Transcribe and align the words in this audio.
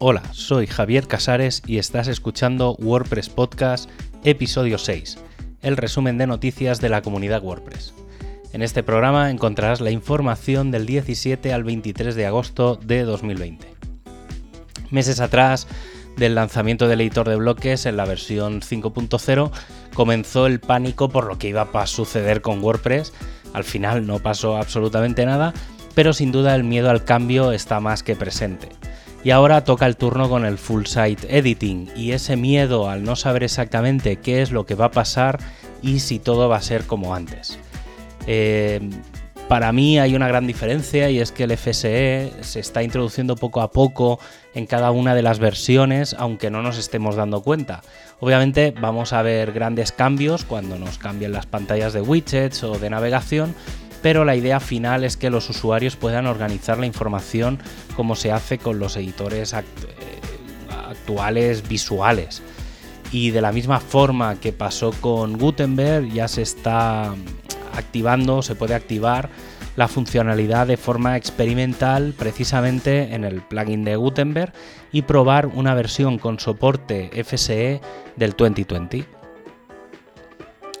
Hola, 0.00 0.22
soy 0.30 0.68
Javier 0.68 1.08
Casares 1.08 1.60
y 1.66 1.78
estás 1.78 2.06
escuchando 2.06 2.76
WordPress 2.78 3.30
Podcast, 3.30 3.90
episodio 4.22 4.78
6, 4.78 5.18
el 5.60 5.76
resumen 5.76 6.18
de 6.18 6.28
noticias 6.28 6.80
de 6.80 6.88
la 6.88 7.02
comunidad 7.02 7.42
WordPress. 7.42 7.94
En 8.52 8.62
este 8.62 8.84
programa 8.84 9.28
encontrarás 9.28 9.80
la 9.80 9.90
información 9.90 10.70
del 10.70 10.86
17 10.86 11.52
al 11.52 11.64
23 11.64 12.14
de 12.14 12.26
agosto 12.26 12.76
de 12.76 13.02
2020. 13.02 13.74
Meses 14.92 15.18
atrás 15.18 15.66
del 16.16 16.36
lanzamiento 16.36 16.86
del 16.86 17.00
editor 17.00 17.28
de 17.28 17.34
bloques 17.34 17.84
en 17.84 17.96
la 17.96 18.04
versión 18.04 18.60
5.0 18.60 19.50
comenzó 19.94 20.46
el 20.46 20.60
pánico 20.60 21.08
por 21.08 21.26
lo 21.26 21.38
que 21.38 21.48
iba 21.48 21.68
a 21.72 21.86
suceder 21.88 22.40
con 22.40 22.62
WordPress. 22.62 23.12
Al 23.52 23.64
final 23.64 24.06
no 24.06 24.20
pasó 24.20 24.58
absolutamente 24.58 25.26
nada, 25.26 25.54
pero 25.96 26.12
sin 26.12 26.30
duda 26.30 26.54
el 26.54 26.62
miedo 26.62 26.88
al 26.88 27.04
cambio 27.04 27.50
está 27.50 27.80
más 27.80 28.04
que 28.04 28.14
presente. 28.14 28.68
Y 29.24 29.30
ahora 29.30 29.64
toca 29.64 29.86
el 29.86 29.96
turno 29.96 30.28
con 30.28 30.44
el 30.44 30.58
full 30.58 30.84
site 30.84 31.36
editing 31.36 31.90
y 31.96 32.12
ese 32.12 32.36
miedo 32.36 32.88
al 32.88 33.02
no 33.02 33.16
saber 33.16 33.42
exactamente 33.42 34.16
qué 34.16 34.42
es 34.42 34.52
lo 34.52 34.64
que 34.64 34.74
va 34.74 34.86
a 34.86 34.90
pasar 34.90 35.38
y 35.82 36.00
si 36.00 36.18
todo 36.18 36.48
va 36.48 36.56
a 36.56 36.62
ser 36.62 36.84
como 36.84 37.14
antes. 37.14 37.58
Eh, 38.26 38.80
para 39.48 39.72
mí 39.72 39.98
hay 39.98 40.14
una 40.14 40.28
gran 40.28 40.46
diferencia 40.46 41.08
y 41.08 41.20
es 41.20 41.32
que 41.32 41.44
el 41.44 41.56
FSE 41.56 42.32
se 42.42 42.60
está 42.60 42.82
introduciendo 42.82 43.34
poco 43.34 43.62
a 43.62 43.70
poco 43.70 44.20
en 44.54 44.66
cada 44.66 44.90
una 44.90 45.14
de 45.14 45.22
las 45.22 45.38
versiones, 45.38 46.14
aunque 46.18 46.50
no 46.50 46.60
nos 46.60 46.76
estemos 46.76 47.16
dando 47.16 47.42
cuenta. 47.42 47.80
Obviamente 48.20 48.74
vamos 48.78 49.14
a 49.14 49.22
ver 49.22 49.52
grandes 49.52 49.90
cambios 49.90 50.44
cuando 50.44 50.78
nos 50.78 50.98
cambien 50.98 51.32
las 51.32 51.46
pantallas 51.46 51.94
de 51.94 52.02
widgets 52.02 52.62
o 52.62 52.78
de 52.78 52.90
navegación, 52.90 53.54
pero 54.02 54.24
la 54.24 54.36
idea 54.36 54.60
final 54.60 55.04
es 55.04 55.16
que 55.16 55.30
los 55.30 55.48
usuarios 55.50 55.96
puedan 55.96 56.26
organizar 56.26 56.78
la 56.78 56.86
información 56.86 57.58
como 57.96 58.14
se 58.14 58.32
hace 58.32 58.58
con 58.58 58.78
los 58.78 58.96
editores 58.96 59.52
eh, 59.52 59.62
actuales 60.88 61.68
visuales. 61.68 62.42
Y 63.10 63.30
de 63.30 63.40
la 63.40 63.52
misma 63.52 63.80
forma 63.80 64.38
que 64.38 64.52
pasó 64.52 64.92
con 65.00 65.38
Gutenberg, 65.38 66.12
ya 66.12 66.28
se 66.28 66.42
está 66.42 67.14
activando, 67.74 68.42
se 68.42 68.54
puede 68.54 68.74
activar 68.74 69.30
la 69.76 69.88
funcionalidad 69.88 70.66
de 70.66 70.76
forma 70.76 71.16
experimental 71.16 72.12
precisamente 72.18 73.14
en 73.14 73.24
el 73.24 73.42
plugin 73.42 73.84
de 73.84 73.96
Gutenberg 73.96 74.52
y 74.92 75.02
probar 75.02 75.46
una 75.46 75.74
versión 75.74 76.18
con 76.18 76.40
soporte 76.40 77.10
FSE 77.24 77.80
del 78.16 78.32
2020. 78.36 79.17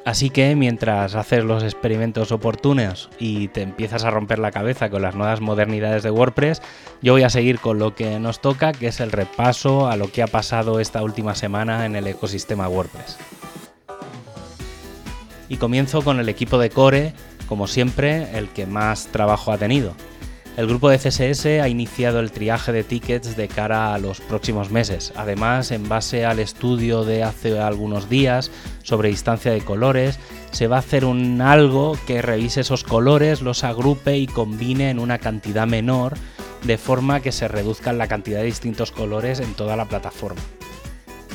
Así 0.08 0.30
que 0.30 0.56
mientras 0.56 1.14
haces 1.16 1.44
los 1.44 1.62
experimentos 1.62 2.32
oportunos 2.32 3.10
y 3.18 3.48
te 3.48 3.60
empiezas 3.60 4.04
a 4.04 4.10
romper 4.10 4.38
la 4.38 4.50
cabeza 4.50 4.88
con 4.88 5.02
las 5.02 5.14
nuevas 5.14 5.42
modernidades 5.42 6.02
de 6.02 6.10
WordPress, 6.10 6.62
yo 7.02 7.12
voy 7.12 7.24
a 7.24 7.28
seguir 7.28 7.60
con 7.60 7.78
lo 7.78 7.94
que 7.94 8.18
nos 8.18 8.40
toca, 8.40 8.72
que 8.72 8.86
es 8.86 9.00
el 9.00 9.12
repaso 9.12 9.86
a 9.86 9.96
lo 9.96 10.10
que 10.10 10.22
ha 10.22 10.26
pasado 10.26 10.80
esta 10.80 11.02
última 11.02 11.34
semana 11.34 11.84
en 11.84 11.94
el 11.94 12.06
ecosistema 12.06 12.70
WordPress. 12.70 13.18
Y 15.50 15.58
comienzo 15.58 16.00
con 16.00 16.20
el 16.20 16.30
equipo 16.30 16.56
de 16.56 16.70
Core, 16.70 17.12
como 17.46 17.66
siempre, 17.66 18.34
el 18.38 18.48
que 18.48 18.64
más 18.64 19.08
trabajo 19.08 19.52
ha 19.52 19.58
tenido. 19.58 19.92
El 20.58 20.66
grupo 20.66 20.90
de 20.90 20.98
CSS 20.98 21.46
ha 21.62 21.68
iniciado 21.68 22.18
el 22.18 22.32
triaje 22.32 22.72
de 22.72 22.82
tickets 22.82 23.36
de 23.36 23.46
cara 23.46 23.94
a 23.94 23.98
los 23.98 24.20
próximos 24.20 24.72
meses. 24.72 25.12
Además, 25.14 25.70
en 25.70 25.88
base 25.88 26.26
al 26.26 26.40
estudio 26.40 27.04
de 27.04 27.22
hace 27.22 27.60
algunos 27.60 28.08
días 28.08 28.50
sobre 28.82 29.10
distancia 29.10 29.52
de 29.52 29.60
colores, 29.60 30.18
se 30.50 30.66
va 30.66 30.74
a 30.74 30.80
hacer 30.80 31.04
un 31.04 31.40
algo 31.42 31.96
que 32.08 32.22
revise 32.22 32.62
esos 32.62 32.82
colores, 32.82 33.40
los 33.40 33.62
agrupe 33.62 34.18
y 34.18 34.26
combine 34.26 34.90
en 34.90 34.98
una 34.98 35.18
cantidad 35.18 35.68
menor, 35.68 36.14
de 36.64 36.76
forma 36.76 37.20
que 37.20 37.30
se 37.30 37.46
reduzca 37.46 37.92
la 37.92 38.08
cantidad 38.08 38.40
de 38.40 38.46
distintos 38.46 38.90
colores 38.90 39.38
en 39.38 39.54
toda 39.54 39.76
la 39.76 39.84
plataforma. 39.84 40.42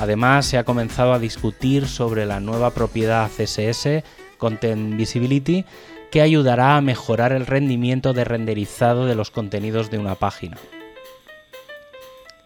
Además, 0.02 0.48
se 0.48 0.58
ha 0.58 0.66
comenzado 0.66 1.14
a 1.14 1.20
discutir 1.20 1.88
sobre 1.88 2.26
la 2.26 2.42
nueva 2.42 2.72
propiedad 2.72 3.32
CSS, 3.32 4.04
Content 4.38 4.98
Visibility, 4.98 5.64
que 6.14 6.22
ayudará 6.22 6.78
a 6.78 6.82
mejorar 6.82 7.32
el 7.32 7.48
rendimiento 7.48 8.14
de 8.14 8.24
renderizado 8.24 9.08
de 9.08 9.16
los 9.16 9.32
contenidos 9.32 9.90
de 9.90 9.98
una 9.98 10.14
página. 10.14 10.58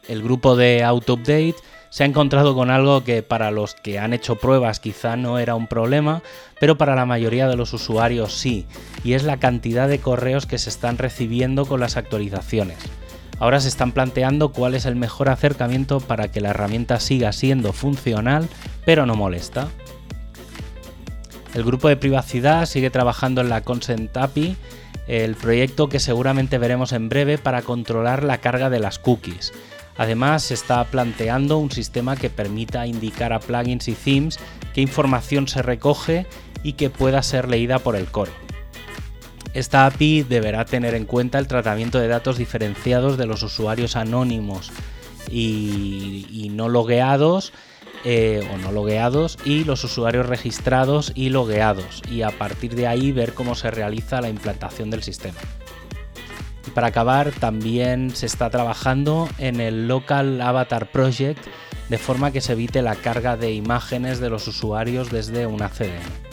El 0.07 0.23
grupo 0.23 0.55
de 0.55 0.85
AutoUpdate 0.85 1.55
se 1.89 2.03
ha 2.03 2.05
encontrado 2.05 2.55
con 2.55 2.69
algo 2.71 3.03
que 3.03 3.23
para 3.23 3.51
los 3.51 3.73
que 3.75 3.99
han 3.99 4.13
hecho 4.13 4.37
pruebas 4.37 4.79
quizá 4.79 5.17
no 5.17 5.37
era 5.37 5.53
un 5.55 5.67
problema, 5.67 6.21
pero 6.61 6.77
para 6.77 6.95
la 6.95 7.05
mayoría 7.05 7.49
de 7.49 7.57
los 7.57 7.73
usuarios 7.73 8.35
sí, 8.39 8.67
y 9.03 9.15
es 9.15 9.23
la 9.23 9.35
cantidad 9.35 9.89
de 9.89 9.99
correos 9.99 10.45
que 10.45 10.59
se 10.59 10.69
están 10.69 10.97
recibiendo 10.97 11.65
con 11.65 11.81
las 11.81 11.97
actualizaciones. 11.97 12.77
Ahora 13.37 13.59
se 13.59 13.67
están 13.67 13.91
planteando 13.91 14.53
cuál 14.53 14.75
es 14.75 14.85
el 14.85 14.95
mejor 14.95 15.27
acercamiento 15.27 15.99
para 15.99 16.31
que 16.31 16.39
la 16.39 16.51
herramienta 16.51 17.01
siga 17.01 17.33
siendo 17.33 17.73
funcional, 17.73 18.47
pero 18.85 19.05
no 19.05 19.15
molesta. 19.15 19.67
El 21.57 21.63
grupo 21.63 21.87
de 21.87 21.97
privacidad 21.97 22.67
sigue 22.67 22.91
trabajando 22.91 23.41
en 23.41 23.49
la 23.49 23.61
Consent 23.61 24.15
API, 24.15 24.55
el 25.07 25.33
proyecto 25.33 25.89
que 25.89 25.99
seguramente 25.99 26.59
veremos 26.59 26.91
en 26.93 27.09
breve 27.09 27.39
para 27.39 27.63
controlar 27.63 28.23
la 28.23 28.37
carga 28.37 28.69
de 28.69 28.79
las 28.79 28.99
cookies. 28.99 29.53
Además, 29.97 30.43
se 30.43 30.53
está 30.53 30.83
planteando 30.83 31.57
un 31.57 31.71
sistema 31.71 32.15
que 32.15 32.29
permita 32.29 32.85
indicar 32.85 33.33
a 33.33 33.39
plugins 33.39 33.87
y 33.87 33.93
themes 33.93 34.37
qué 34.75 34.81
información 34.81 35.47
se 35.47 35.63
recoge 35.63 36.27
y 36.61 36.73
que 36.73 36.91
pueda 36.91 37.23
ser 37.23 37.49
leída 37.49 37.79
por 37.79 37.95
el 37.95 38.05
core. 38.05 38.33
Esta 39.55 39.87
API 39.87 40.21
deberá 40.21 40.63
tener 40.63 40.93
en 40.93 41.05
cuenta 41.05 41.39
el 41.39 41.47
tratamiento 41.47 41.97
de 41.97 42.07
datos 42.07 42.37
diferenciados 42.37 43.17
de 43.17 43.25
los 43.25 43.41
usuarios 43.41 43.95
anónimos 43.95 44.71
y, 45.31 46.51
no 46.51 46.69
logueados 46.69 47.51
eh, 48.03 48.47
o 48.53 48.57
no 48.57 48.71
logueados 48.71 49.37
y 49.45 49.63
los 49.63 49.83
usuarios 49.83 50.25
registrados 50.25 51.11
y 51.15 51.29
logueados 51.29 52.01
y 52.09 52.21
a 52.21 52.31
partir 52.31 52.75
de 52.75 52.87
ahí 52.87 53.11
ver 53.11 53.33
cómo 53.33 53.55
se 53.55 53.71
realiza 53.71 54.21
la 54.21 54.29
implantación 54.29 54.89
del 54.89 55.03
sistema. 55.03 55.39
Y 56.65 56.71
para 56.71 56.87
acabar, 56.87 57.31
también 57.31 58.15
se 58.15 58.25
está 58.25 58.49
trabajando 58.49 59.29
en 59.37 59.61
el 59.61 59.87
Local 59.87 60.41
Avatar 60.41 60.91
Project 60.91 61.39
de 61.89 61.97
forma 61.97 62.31
que 62.31 62.41
se 62.41 62.53
evite 62.53 62.81
la 62.81 62.95
carga 62.95 63.37
de 63.37 63.53
imágenes 63.53 64.19
de 64.19 64.29
los 64.29 64.47
usuarios 64.47 65.09
desde 65.09 65.47
una 65.47 65.69
CDN. 65.69 66.26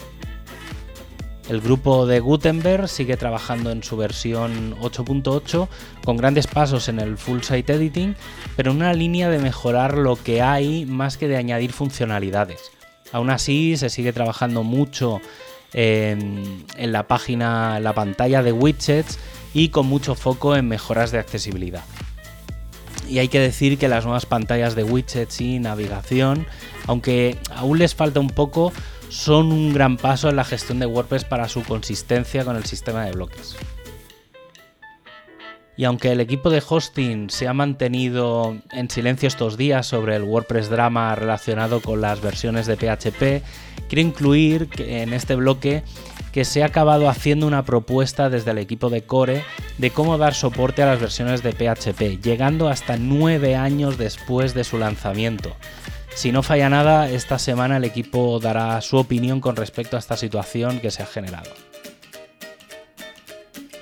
El 1.49 1.61
grupo 1.61 2.07
de 2.07 2.21
Gutenberg 2.21 2.89
sigue 2.89 3.19
trabajando 3.19 3.71
en 3.71 3.83
su 3.83 3.99
versión 3.99 4.77
8.8 4.81 5.69
con 6.03 6.17
grandes 6.17 6.47
pasos 6.47 6.89
en 6.89 6.99
el 6.99 7.19
full 7.19 7.43
site 7.43 7.75
editing, 7.75 8.17
pero 8.57 8.71
en 8.71 8.79
una 8.79 8.95
línea 8.95 9.29
de 9.29 9.39
mejorar 9.39 9.99
lo 9.99 10.17
que 10.17 10.41
hay 10.41 10.87
más 10.87 11.19
que 11.19 11.29
de 11.29 11.37
añadir 11.37 11.73
funcionalidades. 11.73 12.71
Aún 13.13 13.29
así, 13.29 13.77
se 13.77 13.91
sigue 13.91 14.15
trabajando 14.15 14.63
mucho 14.63 15.21
en, 15.75 16.65
la 16.79 17.07
página, 17.07 17.79
la 17.79 17.93
pantalla 17.93 18.43
de 18.43 18.53
widgets 18.53 19.19
y 19.53 19.69
con 19.69 19.87
mucho 19.87 20.15
foco 20.15 20.57
en 20.57 20.67
mejoras 20.67 21.11
de 21.11 21.19
accesibilidad. 21.19 21.85
Y 23.09 23.19
hay 23.19 23.29
que 23.29 23.41
decir 23.41 23.77
que 23.77 23.89
las 23.89 24.05
nuevas 24.05 24.25
pantallas 24.25 24.75
de 24.75 24.83
widgets 24.83 25.43
y 25.43 25.59
navegación, 25.59 26.47
aunque 26.87 27.37
aún 27.55 27.79
les 27.79 27.95
falta 27.95 28.19
un 28.19 28.31
poco, 28.31 28.73
son 29.15 29.53
un 29.53 29.73
gran 29.73 29.97
paso 29.97 30.29
en 30.29 30.35
la 30.35 30.45
gestión 30.45 30.81
de 30.81 30.87
WordPress 30.87 31.25
para 31.25 31.49
su 31.49 31.63
consistencia 31.63 32.45
con 32.45 32.57
el 32.57 32.65
sistema 32.65 33.05
de 33.05 33.13
bloques. 33.13 33.57
Y 35.77 35.85
aunque 35.85 36.11
el 36.11 36.21
equipo 36.21 36.51
de 36.51 36.63
hosting 36.69 37.31
se 37.31 37.47
ha 37.47 37.53
mantenido 37.53 38.57
en 38.73 38.91
silencio 38.91 39.29
estos 39.29 39.57
días 39.57 39.87
sobre 39.87 40.17
el 40.17 40.25
WordPress 40.25 40.69
drama 40.69 41.15
relacionado 41.15 41.81
con 41.81 42.01
las 42.01 42.21
versiones 42.21 42.67
de 42.67 42.77
PHP, 42.77 43.45
quiero 43.89 44.01
incluir 44.01 44.69
en 44.79 45.13
este 45.13 45.37
bloque 45.37 45.85
que 46.33 46.45
se 46.45 46.65
ha 46.65 46.67
acabado 46.67 47.09
haciendo 47.09 47.47
una 47.47 47.65
propuesta 47.65 48.31
desde 48.31 48.51
el 48.51 48.59
equipo 48.59 48.91
de 48.91 49.03
Core 49.03 49.45
de 49.79 49.91
cómo 49.91 50.19
dar 50.19 50.35
soporte 50.35 50.83
a 50.83 50.87
las 50.87 51.01
versiones 51.01 51.45
de 51.45 51.53
PHP, 51.53 52.21
llegando 52.21 52.69
hasta 52.69 52.97
nueve 52.97 53.55
años 53.55 53.97
después 53.97 54.55
de 54.55 54.65
su 54.65 54.79
lanzamiento. 54.79 55.55
Si 56.15 56.33
no 56.33 56.43
falla 56.43 56.71
nada, 56.71 57.11
esta 57.11 57.39
semana 57.39 57.77
el 57.77 57.85
equipo 57.85 58.39
dará 58.39 58.81
su 58.81 58.97
opinión 58.97 59.41
con 59.41 59.57
respecto 59.57 59.97
a 59.97 59.99
esta 59.99 60.17
situación 60.17 60.81
que 60.81 60.91
se 60.91 61.03
ha 61.03 61.07
generado. 61.07 61.51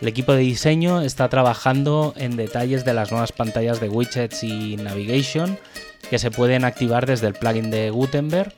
El 0.01 0.09
equipo 0.09 0.33
de 0.33 0.41
diseño 0.41 1.03
está 1.03 1.29
trabajando 1.29 2.15
en 2.17 2.37
detalles 2.37 2.85
de 2.85 2.95
las 2.95 3.13
nuevas 3.13 3.31
pantallas 3.31 3.81
de 3.81 3.89
widgets 3.89 4.43
y 4.43 4.77
navigation 4.77 5.59
que 6.11 6.19
se 6.19 6.33
pueden 6.33 6.65
activar 6.65 7.07
desde 7.07 7.29
el 7.29 7.35
plugin 7.35 7.71
de 7.71 7.91
Gutenberg. 7.91 8.53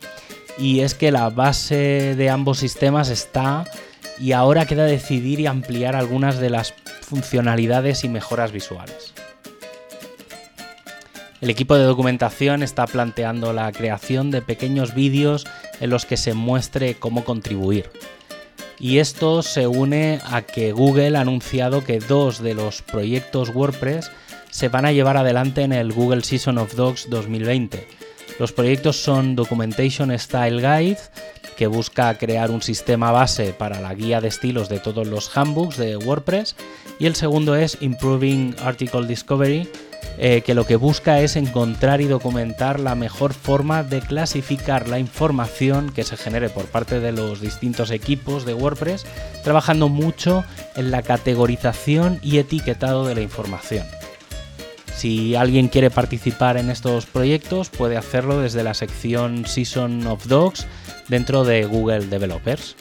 Y 0.56 0.80
es 0.80 0.94
que 0.94 1.10
la 1.10 1.28
base 1.28 2.14
de 2.16 2.30
ambos 2.30 2.58
sistemas 2.58 3.10
está 3.10 3.64
y 4.18 4.32
ahora 4.32 4.66
queda 4.66 4.84
decidir 4.84 5.40
y 5.40 5.46
ampliar 5.46 5.96
algunas 5.96 6.38
de 6.38 6.48
las 6.48 6.72
funcionalidades 7.02 8.04
y 8.04 8.08
mejoras 8.08 8.52
visuales. 8.52 9.12
El 11.40 11.50
equipo 11.50 11.76
de 11.76 11.84
documentación 11.84 12.62
está 12.62 12.86
planteando 12.86 13.52
la 13.52 13.70
creación 13.72 14.30
de 14.30 14.40
pequeños 14.40 14.94
vídeos 14.94 15.46
en 15.80 15.90
los 15.90 16.06
que 16.06 16.16
se 16.16 16.32
muestre 16.34 16.94
cómo 16.94 17.24
contribuir. 17.24 17.90
Y 18.78 18.98
esto 18.98 19.42
se 19.42 19.66
une 19.66 20.20
a 20.24 20.42
que 20.42 20.72
Google 20.72 21.16
ha 21.16 21.20
anunciado 21.20 21.84
que 21.84 21.98
dos 21.98 22.42
de 22.42 22.54
los 22.54 22.82
proyectos 22.82 23.50
WordPress 23.54 24.10
se 24.50 24.68
van 24.68 24.84
a 24.84 24.92
llevar 24.92 25.16
adelante 25.16 25.62
en 25.62 25.72
el 25.72 25.92
Google 25.92 26.22
Season 26.22 26.58
of 26.58 26.74
Docs 26.74 27.10
2020. 27.10 27.86
Los 28.38 28.52
proyectos 28.52 28.96
son 28.96 29.36
Documentation 29.36 30.16
Style 30.18 30.56
Guide, 30.56 30.98
que 31.56 31.66
busca 31.68 32.16
crear 32.18 32.50
un 32.50 32.62
sistema 32.62 33.12
base 33.12 33.52
para 33.52 33.80
la 33.80 33.94
guía 33.94 34.20
de 34.20 34.28
estilos 34.28 34.68
de 34.68 34.80
todos 34.80 35.06
los 35.06 35.36
handbooks 35.36 35.76
de 35.76 35.96
WordPress, 35.96 36.56
y 36.98 37.06
el 37.06 37.14
segundo 37.14 37.54
es 37.54 37.78
Improving 37.80 38.56
Article 38.60 39.06
Discovery, 39.06 39.68
eh, 40.18 40.42
que 40.42 40.54
lo 40.54 40.66
que 40.66 40.76
busca 40.76 41.20
es 41.20 41.36
encontrar 41.36 42.00
y 42.00 42.06
documentar 42.06 42.78
la 42.78 42.94
mejor 42.94 43.34
forma 43.34 43.82
de 43.82 44.00
clasificar 44.00 44.88
la 44.88 44.98
información 44.98 45.90
que 45.90 46.04
se 46.04 46.16
genere 46.16 46.48
por 46.48 46.66
parte 46.66 47.00
de 47.00 47.12
los 47.12 47.40
distintos 47.40 47.90
equipos 47.90 48.44
de 48.44 48.54
WordPress, 48.54 49.06
trabajando 49.42 49.88
mucho 49.88 50.44
en 50.76 50.90
la 50.90 51.02
categorización 51.02 52.20
y 52.22 52.38
etiquetado 52.38 53.06
de 53.06 53.14
la 53.14 53.22
información. 53.22 53.86
Si 54.96 55.34
alguien 55.34 55.68
quiere 55.68 55.90
participar 55.90 56.56
en 56.56 56.70
estos 56.70 57.06
proyectos, 57.06 57.68
puede 57.68 57.96
hacerlo 57.96 58.40
desde 58.40 58.62
la 58.62 58.74
sección 58.74 59.44
Season 59.44 60.06
of 60.06 60.26
Dogs 60.26 60.66
dentro 61.08 61.44
de 61.44 61.64
Google 61.64 62.06
Developers. 62.06 62.76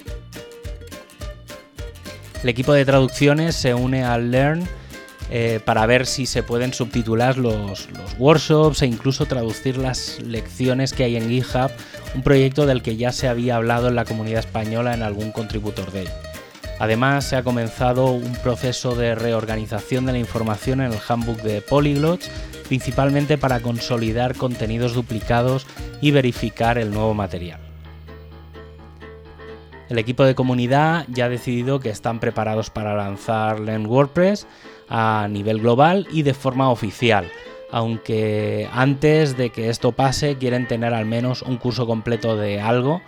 El 2.43 2.49
equipo 2.49 2.73
de 2.73 2.85
traducciones 2.85 3.55
se 3.55 3.73
une 3.73 4.03
al 4.03 4.29
Learn 4.29 4.67
eh, 5.35 5.59
para 5.65 5.87
ver 5.87 6.05
si 6.05 6.27
se 6.27 6.43
pueden 6.43 6.75
subtitular 6.75 7.39
los, 7.39 7.89
workshops 8.19 8.83
e 8.83 8.85
incluso 8.85 9.25
traducir 9.25 9.77
las 9.77 10.21
lecciones 10.21 10.93
que 10.93 11.05
hay 11.05 11.15
en 11.15 11.27
GitHub, 11.27 11.71
un 12.13 12.21
proyecto 12.21 12.67
del 12.67 12.83
que 12.83 12.97
ya 12.97 13.11
se 13.11 13.27
había 13.27 13.55
hablado 13.55 13.87
en 13.87 13.95
la 13.95 14.05
comunidad 14.05 14.41
española 14.41 14.93
en 14.93 15.01
algún 15.01 15.31
contributor 15.31 15.91
de 15.91 16.07
Además, 16.77 17.25
se 17.25 17.35
ha 17.35 17.41
comenzado 17.41 18.11
un 18.11 18.35
proceso 18.43 18.93
de 18.93 19.15
reorganización 19.15 20.05
de 20.05 20.11
la 20.11 20.19
información 20.19 20.81
en 20.81 20.91
el 20.91 20.99
handbook 21.07 21.41
de 21.41 21.61
Polyglots, 21.61 22.29
principalmente 22.67 23.39
para 23.39 23.59
consolidar 23.59 24.35
contenidos 24.35 24.93
duplicados 24.93 25.65
y 25.99 26.11
verificar 26.11 26.77
el 26.77 26.91
nuevo 26.91 27.15
material. 27.15 27.59
El 29.89 29.97
equipo 29.97 30.25
de 30.25 30.35
comunidad 30.35 31.05
ya 31.09 31.25
ha 31.25 31.29
decidido 31.29 31.79
que 31.79 31.89
están 31.89 32.19
preparados 32.19 32.69
para 32.69 32.95
lanzar 32.95 33.59
Learn 33.59 33.87
WordPress 33.87 34.45
a 34.93 35.27
nivel 35.27 35.59
global 35.59 36.07
y 36.11 36.21
de 36.21 36.35
forma 36.35 36.69
oficial, 36.69 37.25
aunque 37.71 38.69
antes 38.71 39.35
de 39.35 39.49
que 39.49 39.69
esto 39.69 39.91
pase 39.91 40.37
quieren 40.37 40.67
tener 40.67 40.93
al 40.93 41.05
menos 41.05 41.41
un 41.41 41.57
curso 41.57 41.87
completo 41.87 42.37
de 42.37 42.61
algo 42.61 43.01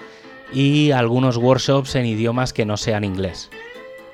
y 0.51 0.89
algunos 0.91 1.37
workshops 1.37 1.93
en 1.93 2.07
idiomas 2.07 2.53
que 2.53 2.65
no 2.65 2.75
sean 2.75 3.03
inglés. 3.03 3.51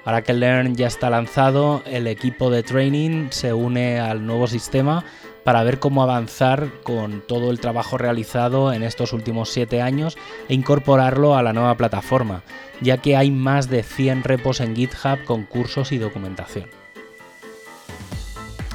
Ahora 0.03 0.21
que 0.21 0.33
Learn 0.33 0.75
ya 0.75 0.87
está 0.87 1.09
lanzado, 1.09 1.81
el 1.85 2.07
equipo 2.07 2.49
de 2.49 2.63
training 2.63 3.29
se 3.29 3.53
une 3.53 4.01
al 4.01 4.25
nuevo 4.25 4.47
sistema 4.47 5.05
para 5.45 5.63
ver 5.63 5.79
cómo 5.79 6.03
avanzar 6.03 6.69
con 6.83 7.21
todo 7.25 7.51
el 7.51 7.61
trabajo 7.61 7.97
realizado 7.97 8.73
en 8.73 8.83
estos 8.83 9.13
últimos 9.13 9.49
7 9.49 9.81
años 9.81 10.17
e 10.49 10.55
incorporarlo 10.55 11.37
a 11.37 11.43
la 11.43 11.53
nueva 11.53 11.77
plataforma, 11.77 12.43
ya 12.81 12.97
que 12.97 13.15
hay 13.15 13.31
más 13.31 13.69
de 13.69 13.83
100 13.83 14.23
repos 14.23 14.59
en 14.59 14.75
GitHub 14.75 15.23
con 15.23 15.45
cursos 15.45 15.93
y 15.93 15.99
documentación. 15.99 16.80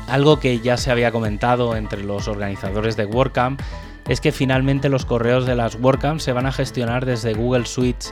Algo 0.08 0.38
que 0.38 0.60
ya 0.60 0.76
se 0.76 0.90
había 0.90 1.10
comentado 1.10 1.76
entre 1.76 2.04
los 2.04 2.28
organizadores 2.28 2.96
de 2.96 3.06
WordCamp 3.06 3.60
es 4.08 4.20
que 4.20 4.30
finalmente 4.30 4.88
los 4.88 5.04
correos 5.04 5.46
de 5.46 5.56
las 5.56 5.74
WordCamp 5.76 6.20
se 6.20 6.32
van 6.32 6.46
a 6.46 6.52
gestionar 6.52 7.04
desde 7.04 7.34
Google 7.34 7.66
Suite, 7.66 8.06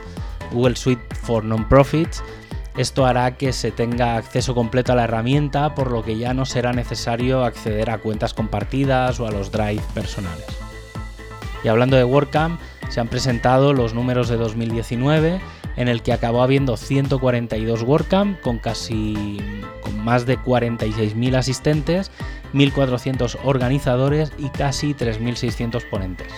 Google 0.51 0.75
Suite 0.75 1.03
for 1.15 1.43
Nonprofits. 1.43 2.21
Esto 2.75 3.05
hará 3.05 3.37
que 3.37 3.53
se 3.53 3.71
tenga 3.71 4.17
acceso 4.17 4.53
completo 4.53 4.91
a 4.91 4.95
la 4.95 5.05
herramienta, 5.05 5.73
por 5.73 5.91
lo 5.91 6.03
que 6.03 6.17
ya 6.17 6.33
no 6.33 6.45
será 6.45 6.73
necesario 6.73 7.45
acceder 7.45 7.89
a 7.89 7.99
cuentas 7.99 8.33
compartidas 8.33 9.21
o 9.21 9.27
a 9.27 9.31
los 9.31 9.51
Drive 9.51 9.83
personales. 9.93 10.45
Y 11.63 11.69
hablando 11.69 11.95
de 11.95 12.03
WordCamp, 12.03 12.59
se 12.89 12.99
han 12.99 13.07
presentado 13.07 13.71
los 13.71 13.93
números 13.93 14.27
de 14.27 14.35
2019 14.35 15.39
en 15.77 15.87
el 15.87 16.01
que 16.01 16.13
acabó 16.13 16.41
habiendo 16.41 16.77
142 16.77 17.83
WordCamp 17.83 18.39
con 18.41 18.59
casi 18.59 19.37
con 19.81 19.97
más 20.03 20.25
de 20.25 20.37
46.000 20.37 21.35
asistentes, 21.35 22.11
1.400 22.53 23.37
organizadores 23.43 24.31
y 24.37 24.49
casi 24.49 24.93
3.600 24.93 25.89
ponentes. 25.89 26.31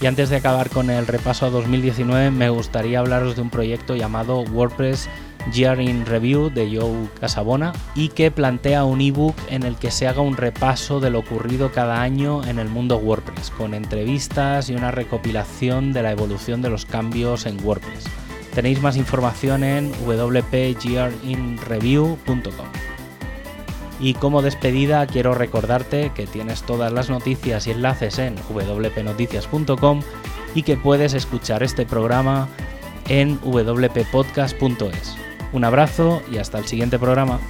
Y 0.00 0.06
antes 0.06 0.30
de 0.30 0.36
acabar 0.36 0.70
con 0.70 0.88
el 0.88 1.06
repaso 1.06 1.46
a 1.46 1.50
2019, 1.50 2.30
me 2.30 2.48
gustaría 2.48 3.00
hablaros 3.00 3.36
de 3.36 3.42
un 3.42 3.50
proyecto 3.50 3.96
llamado 3.96 4.40
WordPress 4.40 5.08
Year 5.52 5.80
in 5.80 6.06
Review 6.06 6.50
de 6.50 6.76
Joe 6.76 7.08
Casabona 7.20 7.72
y 7.94 8.08
que 8.08 8.30
plantea 8.30 8.84
un 8.84 9.00
ebook 9.00 9.34
en 9.48 9.62
el 9.62 9.76
que 9.76 9.90
se 9.90 10.06
haga 10.06 10.20
un 10.20 10.36
repaso 10.36 11.00
de 11.00 11.08
lo 11.10 11.20
ocurrido 11.20 11.72
cada 11.72 12.02
año 12.02 12.44
en 12.44 12.58
el 12.58 12.68
mundo 12.68 12.98
WordPress, 12.98 13.50
con 13.50 13.72
entrevistas 13.74 14.68
y 14.70 14.74
una 14.74 14.90
recopilación 14.90 15.92
de 15.92 16.02
la 16.02 16.12
evolución 16.12 16.62
de 16.62 16.70
los 16.70 16.84
cambios 16.84 17.46
en 17.46 17.64
WordPress. 17.64 18.04
Tenéis 18.54 18.82
más 18.82 18.96
información 18.96 19.64
en 19.64 19.90
wp.gearinreview.com. 20.04 22.66
Y 24.00 24.14
como 24.14 24.40
despedida 24.40 25.06
quiero 25.06 25.34
recordarte 25.34 26.10
que 26.14 26.26
tienes 26.26 26.62
todas 26.62 26.90
las 26.92 27.10
noticias 27.10 27.66
y 27.66 27.72
enlaces 27.72 28.18
en 28.18 28.36
wpnoticias.com 28.36 30.00
y 30.54 30.62
que 30.62 30.76
puedes 30.76 31.14
escuchar 31.14 31.62
este 31.62 31.86
programa 31.86 32.48
en 33.08 33.38
wppodcast.es. 33.44 35.29
Un 35.52 35.64
abrazo 35.64 36.22
y 36.30 36.38
hasta 36.38 36.58
el 36.58 36.66
siguiente 36.66 36.98
programa. 36.98 37.40